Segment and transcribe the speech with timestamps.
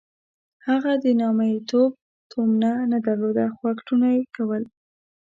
[0.67, 1.91] هغه د نامیتوب
[2.31, 4.63] تومنه نه درلوده خو اکټونه یې کول.